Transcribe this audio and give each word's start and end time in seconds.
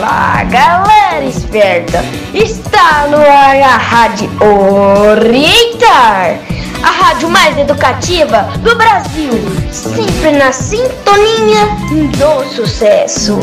Olá, 0.00 0.44
galera 0.44 1.26
esperta! 1.26 2.02
Está 2.32 3.06
no 3.08 3.18
ar 3.18 3.60
a 3.60 3.76
Rádio 3.76 4.30
Orientar, 4.42 6.38
a 6.82 6.90
rádio 6.90 7.28
mais 7.28 7.58
educativa 7.58 8.48
do 8.60 8.76
Brasil, 8.76 9.30
sempre 9.70 10.32
na 10.32 10.52
sintonia 10.52 11.66
do 12.16 12.48
sucesso. 12.48 13.38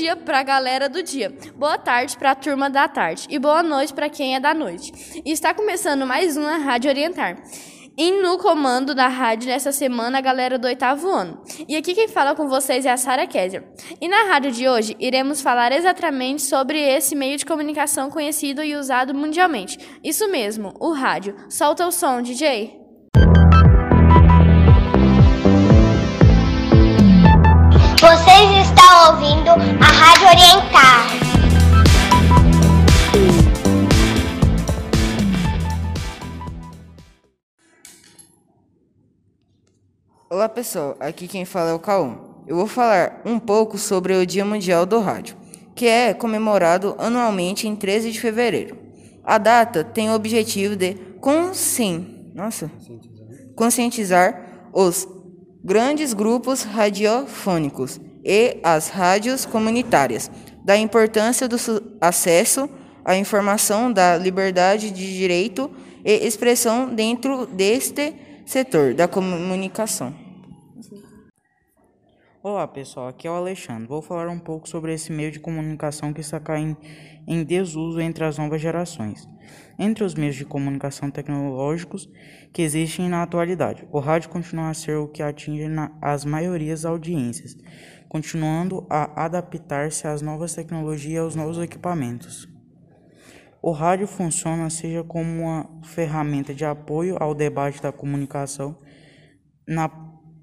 Dia 0.00 0.16
para 0.16 0.40
a 0.40 0.42
galera 0.42 0.88
do 0.88 1.02
dia, 1.02 1.30
boa 1.56 1.76
tarde 1.76 2.16
para 2.16 2.30
a 2.30 2.34
turma 2.34 2.70
da 2.70 2.88
tarde 2.88 3.26
e 3.28 3.38
boa 3.38 3.62
noite 3.62 3.92
para 3.92 4.08
quem 4.08 4.34
é 4.34 4.40
da 4.40 4.54
noite. 4.54 5.20
E 5.22 5.30
está 5.30 5.52
começando 5.52 6.06
mais 6.06 6.38
uma 6.38 6.56
Rádio 6.56 6.88
Orientar. 6.88 7.36
E 7.98 8.10
no 8.22 8.38
comando 8.38 8.94
da 8.94 9.08
rádio 9.08 9.48
nessa 9.48 9.72
semana 9.72 10.16
a 10.16 10.20
galera 10.22 10.58
do 10.58 10.66
oitavo 10.66 11.06
ano. 11.06 11.42
E 11.68 11.76
aqui 11.76 11.94
quem 11.94 12.08
fala 12.08 12.34
com 12.34 12.48
vocês 12.48 12.86
é 12.86 12.90
a 12.90 12.96
Sara 12.96 13.26
Kézia. 13.26 13.62
E 14.00 14.08
na 14.08 14.22
rádio 14.22 14.52
de 14.52 14.66
hoje 14.66 14.96
iremos 14.98 15.42
falar 15.42 15.70
exatamente 15.70 16.40
sobre 16.40 16.80
esse 16.80 17.14
meio 17.14 17.36
de 17.36 17.44
comunicação 17.44 18.08
conhecido 18.08 18.62
e 18.62 18.76
usado 18.76 19.14
mundialmente. 19.14 19.78
Isso 20.02 20.26
mesmo, 20.30 20.72
o 20.80 20.92
rádio. 20.92 21.36
Solta 21.50 21.86
o 21.86 21.92
som, 21.92 22.22
DJ. 22.22 22.80
Vocês 28.00 28.69
ouvindo 29.08 29.48
a 29.48 29.86
Rádio 29.86 30.26
Orientar. 30.28 31.06
Olá 40.28 40.50
pessoal, 40.50 40.96
aqui 41.00 41.26
quem 41.26 41.46
fala 41.46 41.70
é 41.70 41.72
o 41.72 41.80
K1. 41.80 42.18
Eu 42.46 42.56
vou 42.56 42.66
falar 42.66 43.22
um 43.24 43.38
pouco 43.38 43.78
sobre 43.78 44.14
o 44.14 44.26
Dia 44.26 44.44
Mundial 44.44 44.84
do 44.84 45.00
Rádio, 45.00 45.34
que 45.74 45.86
é 45.86 46.12
comemorado 46.12 46.94
anualmente 46.98 47.66
em 47.66 47.74
13 47.74 48.12
de 48.12 48.20
fevereiro. 48.20 48.76
A 49.24 49.38
data 49.38 49.82
tem 49.82 50.10
o 50.10 50.14
objetivo 50.14 50.76
de 50.76 50.94
conscien... 51.20 52.30
Nossa. 52.34 52.70
conscientizar 53.56 54.68
os 54.74 55.08
grandes 55.64 56.12
grupos 56.12 56.62
radiofônicos 56.62 57.98
e 58.24 58.58
as 58.62 58.88
rádios 58.88 59.44
comunitárias 59.44 60.30
da 60.64 60.76
importância 60.76 61.48
do 61.48 61.56
acesso 62.00 62.68
à 63.04 63.16
informação, 63.16 63.92
da 63.92 64.16
liberdade 64.16 64.90
de 64.90 65.16
direito 65.16 65.70
e 66.04 66.26
expressão 66.26 66.94
dentro 66.94 67.46
deste 67.46 68.14
setor 68.44 68.94
da 68.94 69.08
comunicação. 69.08 70.29
Olá 72.42 72.66
pessoal, 72.66 73.06
aqui 73.06 73.28
é 73.28 73.30
o 73.30 73.34
Alexandre. 73.34 73.86
Vou 73.86 74.00
falar 74.00 74.26
um 74.30 74.38
pouco 74.38 74.66
sobre 74.66 74.94
esse 74.94 75.12
meio 75.12 75.30
de 75.30 75.38
comunicação 75.38 76.10
que 76.10 76.22
está 76.22 76.40
caindo 76.40 76.74
em 77.26 77.44
desuso 77.44 78.00
entre 78.00 78.24
as 78.24 78.38
novas 78.38 78.62
gerações. 78.62 79.28
Entre 79.78 80.02
os 80.02 80.14
meios 80.14 80.36
de 80.36 80.46
comunicação 80.46 81.10
tecnológicos 81.10 82.08
que 82.50 82.62
existem 82.62 83.10
na 83.10 83.22
atualidade, 83.22 83.86
o 83.92 83.98
rádio 83.98 84.30
continua 84.30 84.70
a 84.70 84.74
ser 84.74 84.96
o 84.96 85.06
que 85.06 85.22
atinge 85.22 85.66
as 86.00 86.24
maiorias 86.24 86.86
audiências, 86.86 87.54
continuando 88.08 88.86
a 88.88 89.26
adaptar-se 89.26 90.06
às 90.06 90.22
novas 90.22 90.54
tecnologias 90.54 91.12
e 91.12 91.18
aos 91.18 91.34
novos 91.34 91.58
equipamentos. 91.58 92.48
O 93.60 93.70
rádio 93.70 94.06
funciona 94.06 94.70
seja 94.70 95.04
como 95.04 95.42
uma 95.42 95.68
ferramenta 95.82 96.54
de 96.54 96.64
apoio 96.64 97.18
ao 97.20 97.34
debate 97.34 97.82
da 97.82 97.92
comunicação 97.92 98.78
na 99.68 99.90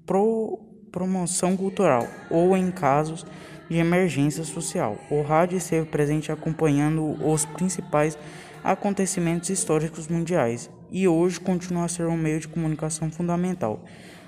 pro 0.06 0.67
promoção 0.90 1.56
cultural 1.56 2.06
ou 2.30 2.56
em 2.56 2.70
casos 2.70 3.24
de 3.68 3.76
emergência 3.76 4.44
social. 4.44 4.96
O 5.10 5.22
rádio 5.22 5.58
esteve 5.58 5.86
presente 5.86 6.32
acompanhando 6.32 7.16
os 7.24 7.44
principais 7.44 8.18
acontecimentos 8.64 9.50
históricos 9.50 10.08
mundiais 10.08 10.70
e 10.90 11.06
hoje 11.06 11.38
continua 11.38 11.84
a 11.84 11.88
ser 11.88 12.06
um 12.06 12.16
meio 12.16 12.40
de 12.40 12.48
comunicação 12.48 13.10
fundamental. 13.10 13.84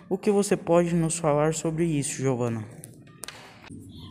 O 0.08 0.18
que 0.18 0.30
você 0.30 0.56
pode 0.56 0.94
nos 0.94 1.18
falar 1.18 1.54
sobre 1.54 1.84
isso, 1.84 2.20
Giovana? 2.20 2.79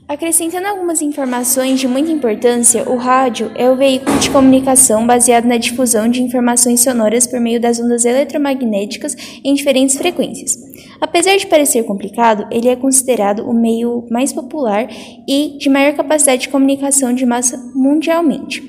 Acrescentando 0.10 0.66
algumas 0.66 1.04
informações 1.04 1.80
de 1.80 1.88
muita 1.88 2.12
importância, 2.12 2.84
o 2.90 2.96
rádio 2.96 3.52
é 3.54 3.70
o 3.70 3.76
veículo 3.76 4.18
de 4.18 4.32
comunicação 4.32 5.06
baseado 5.06 5.46
na 5.46 5.58
difusão 5.58 6.10
de 6.10 6.24
informações 6.24 6.82
sonoras 6.82 7.28
por 7.28 7.40
meio 7.40 7.62
das 7.62 7.80
ondas 7.80 8.06
eletromagnéticas 8.06 9.16
em 9.44 9.54
diferentes 9.54 9.96
frequências. 9.96 10.58
Apesar 11.00 11.38
de 11.38 11.46
parecer 11.46 11.84
complicado, 11.84 12.48
ele 12.50 12.70
é 12.70 12.76
considerado 12.76 13.48
o 13.48 13.54
meio 13.54 14.08
mais 14.10 14.34
popular 14.34 14.88
e 15.28 15.56
de 15.60 15.70
maior 15.70 15.94
capacidade 15.94 16.42
de 16.42 16.50
comunicação 16.50 17.14
de 17.14 17.24
massa 17.24 17.72
mundialmente. 17.76 18.64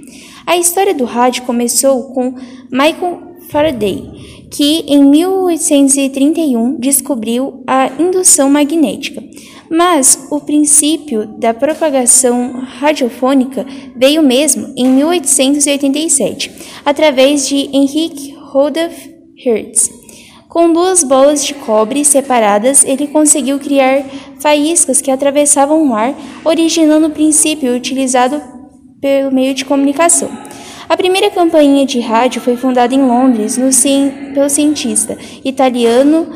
A 0.47 0.59
história 0.59 0.93
do 0.93 1.07
rádio 1.07 1.45
começou 1.45 2.13
com 2.13 2.35
Michael 2.71 3.31
Faraday, 3.49 4.11
que 4.51 4.85
em 4.87 5.03
1831 5.05 6.79
descobriu 6.79 7.65
a 7.67 7.91
indução 7.99 8.51
magnética. 8.51 9.25
Mas 9.71 10.27
o 10.33 10.41
princípio 10.41 11.27
da 11.39 11.55
propagação 11.55 12.61
radiofônica 12.81 13.65
veio 13.95 14.21
mesmo 14.21 14.75
em 14.77 14.89
1887, 14.89 16.51
através 16.85 17.47
de 17.47 17.71
Henrik 17.73 18.35
Rudolf 18.35 19.07
Hertz. 19.37 19.89
Com 20.49 20.73
duas 20.73 21.05
bolas 21.05 21.45
de 21.45 21.55
cobre 21.55 22.05
separadas, 22.05 22.85
ele 22.85 23.07
conseguiu 23.07 23.61
criar 23.61 24.03
faíscas 24.41 25.01
que 25.01 25.13
atravessavam 25.13 25.89
o 25.89 25.95
ar, 25.95 26.17
originando 26.45 27.07
o 27.07 27.11
princípio 27.11 27.73
utilizado 27.73 28.43
pelo 29.01 29.31
meio 29.31 29.55
de 29.55 29.65
comunicação. 29.65 30.29
A 30.89 30.97
primeira 30.97 31.31
campainha 31.31 31.87
de 31.87 32.01
rádio 32.01 32.43
foi 32.43 32.57
fundada 32.57 32.93
em 32.93 33.01
Londres 33.01 33.57
no, 33.57 33.71
pelo 34.35 34.51
cientista 34.51 35.17
italiano 35.45 36.27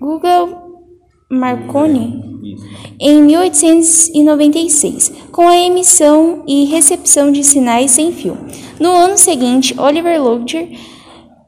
Guglielmo 0.00 0.63
Marconi 1.30 2.34
em 3.00 3.22
1896, 3.22 5.12
com 5.32 5.48
a 5.48 5.56
emissão 5.56 6.44
e 6.46 6.64
recepção 6.66 7.32
de 7.32 7.42
sinais 7.42 7.90
sem 7.90 8.12
fio. 8.12 8.36
No 8.78 8.90
ano 8.90 9.18
seguinte, 9.18 9.74
Oliver 9.78 10.22
Lodger 10.22 10.68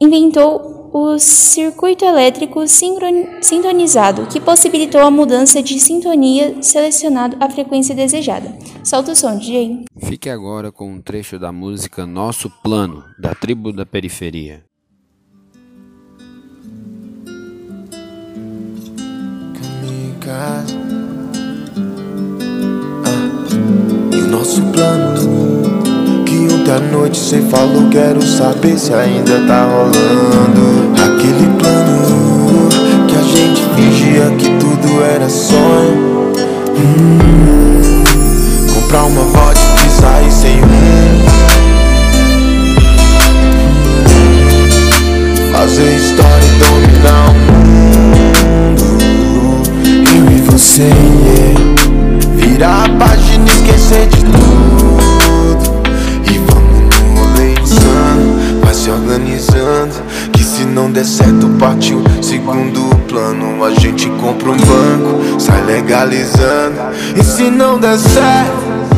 inventou 0.00 0.90
o 0.92 1.18
circuito 1.18 2.04
elétrico 2.04 2.64
sintonizado, 2.66 4.26
que 4.26 4.40
possibilitou 4.40 5.02
a 5.02 5.10
mudança 5.10 5.62
de 5.62 5.78
sintonia 5.78 6.62
selecionando 6.62 7.36
a 7.38 7.50
frequência 7.50 7.94
desejada. 7.94 8.56
Solta 8.82 9.12
o 9.12 9.16
som, 9.16 9.36
DJ. 9.36 9.84
Fique 9.98 10.30
agora 10.30 10.72
com 10.72 10.90
um 10.90 11.00
trecho 11.02 11.38
da 11.38 11.52
música 11.52 12.06
Nosso 12.06 12.50
Plano, 12.62 13.04
da 13.18 13.34
Tribo 13.34 13.72
da 13.72 13.84
Periferia. 13.84 14.64
Casa. 20.26 20.74
Ah, 23.04 23.14
e 24.12 24.16
o 24.16 24.26
nosso 24.26 24.60
plano 24.72 25.14
que 26.24 26.52
ontem 26.52 26.72
à 26.72 26.80
noite 26.80 27.16
cê 27.16 27.40
falou, 27.42 27.88
quero 27.90 28.20
saber 28.20 28.76
se 28.76 28.92
ainda 28.92 29.46
tá 29.46 29.64
rolando. 29.64 30.55
Se 67.98 68.95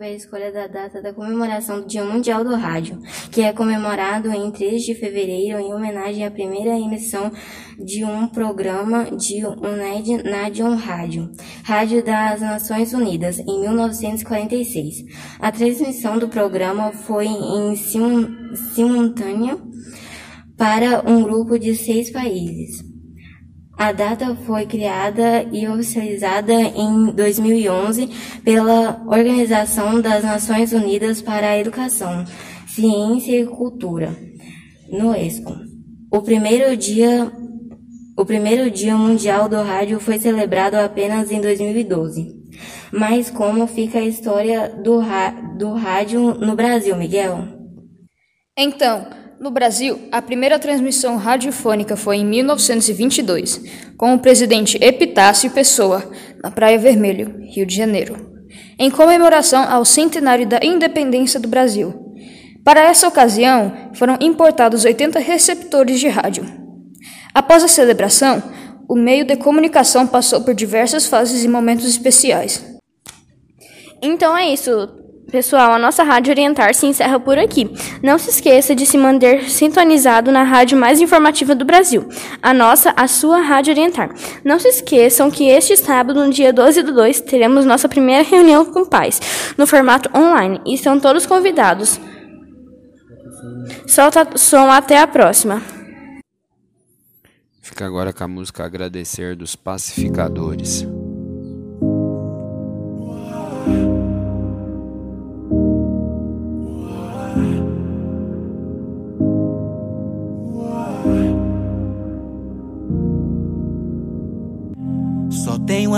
sobre 0.00 0.06
a 0.06 0.16
escolha 0.16 0.50
da 0.50 0.66
data 0.66 1.02
da 1.02 1.12
comemoração 1.12 1.82
do 1.82 1.86
Dia 1.86 2.02
Mundial 2.02 2.42
do 2.42 2.54
Rádio, 2.54 2.98
que 3.30 3.42
é 3.42 3.52
comemorado 3.52 4.30
em 4.30 4.50
3 4.50 4.82
de 4.82 4.94
fevereiro 4.94 5.58
em 5.58 5.74
homenagem 5.74 6.24
à 6.24 6.30
primeira 6.30 6.70
emissão 6.70 7.30
de 7.78 8.02
um 8.02 8.26
programa 8.26 9.10
de 9.14 9.44
UNED 9.44 10.22
Nadion 10.22 10.74
Rádio, 10.74 11.30
Rádio 11.62 12.02
das 12.02 12.40
Nações 12.40 12.94
Unidas, 12.94 13.40
em 13.40 13.60
1946. 13.60 15.04
A 15.38 15.52
transmissão 15.52 16.18
do 16.18 16.28
programa 16.28 16.92
foi 16.92 17.26
em 17.26 17.76
simultânea 17.76 19.58
para 20.56 21.02
um 21.06 21.22
grupo 21.22 21.58
de 21.58 21.74
seis 21.74 22.10
países. 22.10 22.89
A 23.80 23.92
data 23.92 24.36
foi 24.44 24.66
criada 24.66 25.42
e 25.50 25.66
oficializada 25.66 26.52
em 26.52 27.12
2011 27.12 28.10
pela 28.44 29.02
Organização 29.06 30.02
das 30.02 30.22
Nações 30.22 30.74
Unidas 30.74 31.22
para 31.22 31.48
a 31.48 31.58
Educação, 31.58 32.26
Ciência 32.68 33.40
e 33.40 33.46
Cultura, 33.46 34.14
(UNESCO). 34.92 35.56
O 36.12 36.20
primeiro 36.20 36.76
dia 36.76 37.32
o 38.18 38.26
primeiro 38.26 38.70
Dia 38.70 38.94
Mundial 38.94 39.48
do 39.48 39.56
Rádio 39.62 39.98
foi 39.98 40.18
celebrado 40.18 40.74
apenas 40.74 41.30
em 41.30 41.40
2012. 41.40 42.36
Mas 42.92 43.30
como 43.30 43.66
fica 43.66 43.98
a 43.98 44.04
história 44.04 44.68
do, 44.68 45.00
do 45.56 45.72
rádio 45.72 46.34
no 46.34 46.54
Brasil, 46.54 46.94
Miguel? 46.96 47.48
Então, 48.58 49.19
no 49.40 49.50
Brasil, 49.50 49.98
a 50.12 50.20
primeira 50.20 50.58
transmissão 50.58 51.16
radiofônica 51.16 51.96
foi 51.96 52.18
em 52.18 52.26
1922, 52.26 53.62
com 53.96 54.12
o 54.12 54.18
presidente 54.18 54.76
Epitácio 54.82 55.50
Pessoa, 55.50 56.04
na 56.44 56.50
Praia 56.50 56.78
Vermelho, 56.78 57.40
Rio 57.48 57.64
de 57.64 57.74
Janeiro, 57.74 58.44
em 58.78 58.90
comemoração 58.90 59.62
ao 59.62 59.82
centenário 59.82 60.46
da 60.46 60.60
independência 60.62 61.40
do 61.40 61.48
Brasil. 61.48 62.14
Para 62.62 62.82
essa 62.82 63.08
ocasião, 63.08 63.90
foram 63.94 64.18
importados 64.20 64.84
80 64.84 65.18
receptores 65.18 65.98
de 65.98 66.08
rádio. 66.08 66.44
Após 67.32 67.64
a 67.64 67.68
celebração, 67.68 68.42
o 68.86 68.94
meio 68.94 69.24
de 69.24 69.36
comunicação 69.36 70.06
passou 70.06 70.42
por 70.42 70.52
diversas 70.52 71.06
fases 71.06 71.42
e 71.42 71.48
momentos 71.48 71.86
especiais. 71.86 72.62
Então 74.02 74.36
é 74.36 74.52
isso. 74.52 74.70
Pessoal, 75.30 75.72
a 75.72 75.78
nossa 75.78 76.02
Rádio 76.02 76.32
Orientar 76.32 76.74
se 76.74 76.86
encerra 76.86 77.20
por 77.20 77.38
aqui. 77.38 77.70
Não 78.02 78.18
se 78.18 78.30
esqueça 78.30 78.74
de 78.74 78.84
se 78.84 78.98
manter 78.98 79.48
sintonizado 79.48 80.32
na 80.32 80.42
rádio 80.42 80.76
mais 80.76 81.00
informativa 81.00 81.54
do 81.54 81.64
Brasil, 81.64 82.08
a 82.42 82.52
nossa, 82.52 82.92
a 82.96 83.06
sua 83.06 83.40
Rádio 83.40 83.72
Orientar. 83.72 84.12
Não 84.44 84.58
se 84.58 84.68
esqueçam 84.68 85.30
que 85.30 85.48
este 85.48 85.76
sábado, 85.76 86.24
no 86.24 86.32
dia 86.32 86.52
12 86.52 86.82
do 86.82 86.92
2, 86.92 87.20
teremos 87.20 87.64
nossa 87.64 87.88
primeira 87.88 88.22
reunião 88.22 88.64
com 88.64 88.84
pais, 88.84 89.20
no 89.56 89.66
formato 89.66 90.10
online, 90.16 90.60
e 90.66 90.74
estão 90.74 90.98
todos 90.98 91.26
convidados. 91.26 92.00
Solta 93.86 94.26
som 94.36 94.70
até 94.70 94.98
a 94.98 95.06
próxima. 95.06 95.62
Fica 97.62 97.86
agora 97.86 98.12
com 98.12 98.24
a 98.24 98.28
música 98.28 98.64
Agradecer 98.64 99.36
dos 99.36 99.54
Pacificadores. 99.54 100.84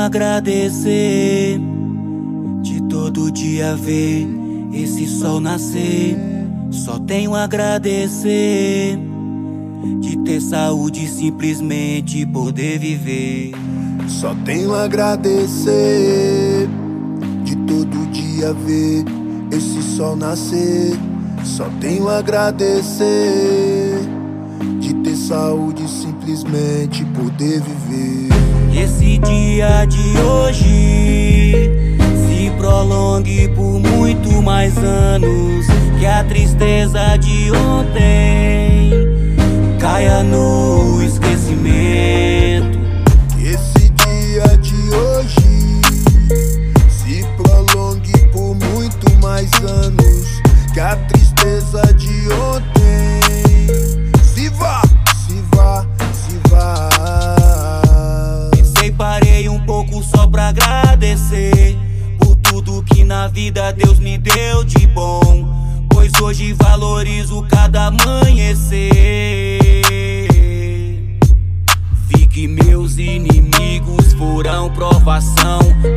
Agradecer 0.06 1.60
de 2.62 2.82
todo 2.82 3.30
dia 3.30 3.74
ver 3.74 4.26
esse 4.72 5.06
sol 5.06 5.40
nascer. 5.40 6.16
Só 6.70 6.98
tenho 6.98 7.34
a 7.34 7.44
agradecer 7.44 8.98
de 10.00 10.16
ter 10.18 10.40
saúde 10.40 11.08
simplesmente 11.08 12.24
poder 12.26 12.78
viver. 12.78 13.52
Só 14.08 14.34
tenho 14.44 14.74
a 14.74 14.84
agradecer 14.84 16.68
de 17.44 17.56
todo 17.56 18.10
dia 18.12 18.52
ver 18.52 19.04
esse 19.50 19.82
sol 19.82 20.16
nascer. 20.16 20.96
Só 21.44 21.64
tenho 21.80 22.08
a 22.08 22.18
agradecer 22.18 23.91
saúde 25.22 25.88
simplesmente 25.88 27.04
poder 27.06 27.62
viver. 27.62 28.28
Esse 28.74 29.18
dia 29.18 29.84
de 29.84 30.18
hoje 30.18 31.70
se 32.26 32.50
prolongue 32.58 33.48
por 33.50 33.78
muito 33.78 34.42
mais 34.42 34.76
anos 34.78 35.66
que 35.98 36.06
a 36.06 36.24
tristeza 36.24 37.16
de 37.18 37.52
ontem 37.52 38.90
caia 39.78 40.24
no 40.24 41.00
esquecimento. 41.04 42.78
Esse 43.40 43.90
dia 43.90 44.58
de 44.58 44.94
hoje 44.94 45.82
se 46.88 47.24
prolongue 47.36 48.18
por 48.32 48.56
muito 48.56 49.12
mais 49.20 49.52
anos 49.62 50.42
que 50.74 50.80
a 50.80 50.96
tristeza 50.96 51.80
de 51.94 52.32
ontem. 52.32 52.41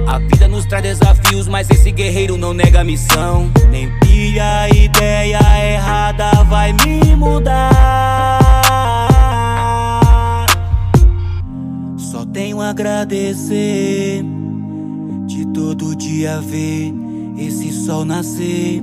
A 0.08 0.18
vida 0.18 0.48
nos 0.48 0.66
traz 0.66 0.82
desafios, 0.82 1.48
mas 1.48 1.70
esse 1.70 1.92
guerreiro 1.92 2.38
não 2.38 2.54
nega 2.54 2.82
a 2.82 2.84
missão. 2.84 3.52
Nem 3.70 3.88
pia 4.00 4.68
ideia 4.70 5.40
errada 5.74 6.44
vai 6.46 6.74
me 6.74 7.16
mudar. 7.16 7.70
Só 11.98 12.26
tenho 12.26 12.60
a 12.60 12.70
agradecer 12.70 14.24
de 15.28 15.46
todo 15.54 15.96
dia 15.96 16.42
ver 16.42 16.92
esse 17.38 17.72
sol 17.72 18.06
nascer. 18.06 18.82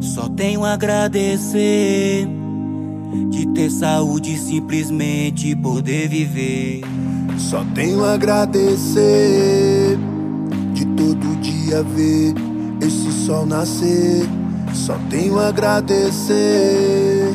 Só 0.00 0.28
tenho 0.28 0.64
a 0.64 0.72
agradecer 0.72 2.26
de 3.30 3.46
ter 3.54 3.70
saúde 3.70 4.36
simplesmente 4.36 5.54
poder 5.54 6.08
viver. 6.08 6.80
Só 7.48 7.64
tenho 7.74 8.04
a 8.04 8.12
agradecer 8.12 9.98
de 10.74 10.84
todo 10.84 11.40
dia 11.40 11.82
ver 11.82 12.34
esse 12.86 13.10
sol 13.24 13.46
nascer. 13.46 14.28
Só 14.74 14.94
tenho 15.08 15.38
a 15.38 15.48
agradecer 15.48 17.34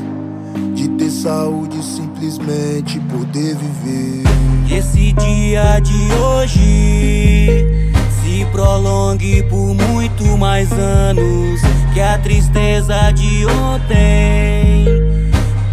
de 0.74 0.88
ter 0.90 1.10
saúde 1.10 1.84
simplesmente 1.84 3.00
poder 3.00 3.56
viver. 3.56 4.24
Esse 4.72 5.12
dia 5.12 5.80
de 5.80 6.14
hoje 6.14 7.92
se 8.22 8.46
prolongue 8.52 9.44
por 9.50 9.74
muito 9.74 10.38
mais 10.38 10.72
anos 10.72 11.60
que 11.94 12.00
a 12.00 12.18
tristeza 12.20 13.12
de 13.12 13.46
ontem 13.48 14.86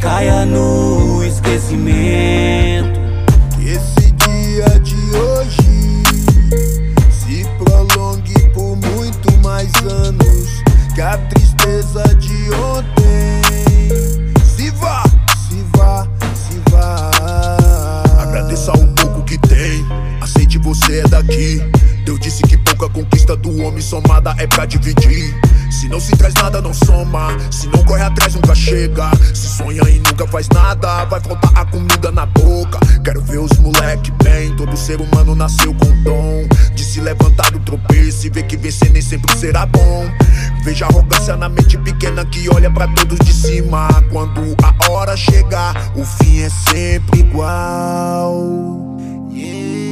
caia 0.00 0.44
no 0.46 1.22
esquecimento. 1.22 3.01
A 11.02 11.18
tristeza 11.18 12.02
de 12.16 12.50
ontem. 12.54 13.42
Se 14.44 14.70
vá, 14.70 15.02
se 15.48 15.64
vá, 15.76 16.06
se 16.34 16.62
vá. 16.70 17.10
Agradeça 18.20 18.72
o 18.72 18.86
pouco 18.94 19.22
que 19.24 19.36
tem, 19.38 19.84
aceite 20.20 20.58
você 20.58 21.00
é 21.00 21.08
daqui. 21.08 21.60
Deus 22.04 22.20
disse 22.20 22.42
que 22.42 22.56
pouca 22.56 22.88
conquista 22.88 23.36
do 23.36 23.62
homem 23.62 23.80
somada 23.80 24.34
é 24.38 24.46
pra 24.46 24.64
dividir. 24.64 25.34
Se 25.70 25.88
não 25.88 25.98
se 25.98 26.16
traz 26.16 26.34
nada, 26.34 26.60
não 26.60 26.72
soma. 26.72 27.36
Se 27.50 27.66
não 27.66 27.82
corre 27.84 28.02
atrás, 28.02 28.34
nunca 28.34 28.54
chega. 28.54 29.10
Se 29.34 29.56
sonha 29.56 29.82
e 29.88 29.98
nunca 29.98 30.26
faz 30.28 30.48
nada, 30.48 31.04
vai 31.06 31.20
faltar 31.20 31.52
a 31.56 31.64
comida 31.64 32.12
na 32.12 32.26
ser 34.92 35.00
humano 35.00 35.34
nasceu 35.34 35.72
com 35.72 36.02
dom 36.02 36.46
de 36.74 36.84
se 36.84 37.00
levantar 37.00 37.50
do 37.50 37.58
tropeço 37.60 38.26
e 38.26 38.30
ver 38.30 38.42
que 38.42 38.58
vencer 38.58 38.90
nem 38.90 39.00
sempre 39.00 39.34
será 39.38 39.64
bom. 39.64 40.06
Veja 40.64 40.84
arrogância 40.84 41.34
na 41.34 41.48
mente 41.48 41.78
pequena 41.78 42.26
que 42.26 42.46
olha 42.50 42.70
pra 42.70 42.86
todos 42.88 43.18
de 43.20 43.32
cima. 43.32 43.88
Quando 44.10 44.54
a 44.62 44.90
hora 44.90 45.16
chegar, 45.16 45.92
o 45.96 46.04
fim 46.04 46.40
é 46.42 46.50
sempre 46.50 47.20
igual. 47.20 48.98
Yeah. 49.32 49.91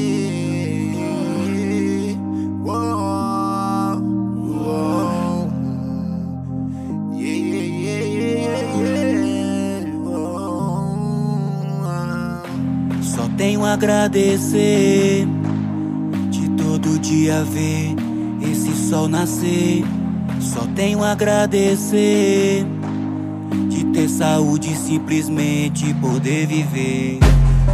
Tenho 13.51 13.65
a 13.65 13.73
agradecer 13.73 15.27
de 16.31 16.49
todo 16.51 17.01
dia 17.01 17.43
ver 17.43 17.97
esse 18.49 18.73
sol 18.89 19.09
nascer. 19.09 19.83
Só 20.41 20.61
tenho 20.77 21.03
a 21.03 21.11
agradecer 21.11 22.65
de 23.69 23.85
ter 23.87 24.09
saúde 24.09 24.71
e 24.73 24.77
simplesmente 24.77 25.93
poder 25.95 26.47
viver. 26.47 27.19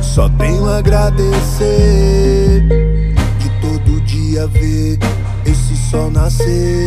Só 0.01 0.31
tenho 0.31 0.67
a 0.67 0.79
agradecer 0.79 2.63
de 3.39 3.51
todo 3.61 4.01
dia 4.07 4.47
ver 4.47 4.99
esse 5.45 5.77
sol 5.91 6.11
nascer. 6.11 6.87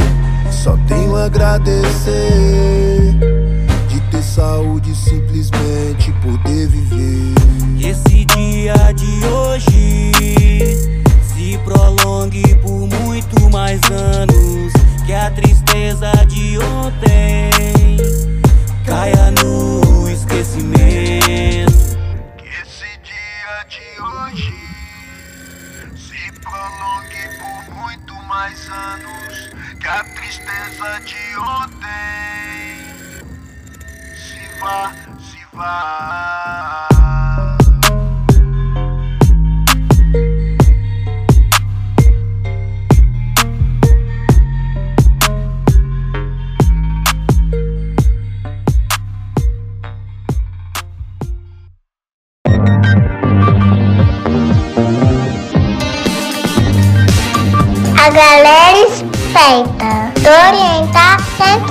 Só 0.49 0.75
tenho 0.87 1.15
a 1.15 1.25
agradecer 1.25 3.19
de 3.19 3.38
ter 4.09 4.23
saúde 4.23 4.95
simplesmente 4.95 6.11
poder 6.23 6.67
viver. 6.67 7.33
Esse 7.79 8.25
dia 8.25 8.73
de 8.93 9.25
hoje 9.27 10.11
se 11.33 11.57
prolongue 11.63 12.55
por 12.55 12.87
muito 12.87 13.49
mais 13.49 13.79
anos 13.91 14.78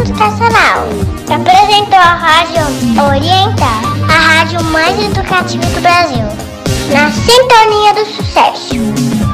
Educacional 0.00 0.86
apresentou 1.24 1.98
a 1.98 2.14
Rádio 2.14 2.62
Orientar, 3.04 3.82
a 4.08 4.38
rádio 4.38 4.62
mais 4.64 4.96
educativa 4.98 5.66
do 5.66 5.80
Brasil, 5.80 6.24
na 6.92 7.10
sintonia 7.10 7.94
do 7.94 8.06
sucesso. 8.06 9.27